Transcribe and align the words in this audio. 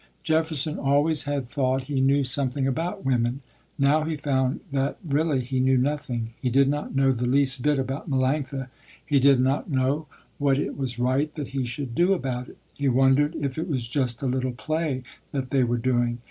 Jefferson 0.23 0.79
always 0.79 1.25
had 1.25 1.45
thought 1.47 1.83
he 1.83 2.01
knew 2.01 2.23
something 2.23 2.67
about 2.67 3.05
women. 3.05 3.41
Now 3.77 4.01
he 4.03 4.17
found 4.17 4.61
that 4.71 4.97
really 5.07 5.41
he 5.41 5.59
knew 5.59 5.77
nothing. 5.77 6.33
He 6.41 6.49
did 6.49 6.67
not 6.69 6.95
know 6.95 7.11
the 7.11 7.27
least 7.27 7.61
bit 7.61 7.77
about 7.77 8.09
Melanctha. 8.09 8.69
He 9.05 9.19
did 9.19 9.39
not 9.39 9.69
know 9.69 10.07
what 10.39 10.57
it 10.57 10.75
was 10.75 10.97
right 10.97 11.31
that 11.33 11.49
he 11.49 11.65
should 11.65 11.93
do 11.93 12.13
about 12.13 12.49
it. 12.49 12.57
He 12.73 12.89
wondered 12.89 13.35
if 13.39 13.59
it 13.59 13.67
was 13.69 13.87
just 13.87 14.23
a 14.23 14.25
little 14.25 14.53
play 14.53 15.03
that 15.33 15.51
they 15.51 15.63
were 15.63 15.77
doing. 15.77 16.17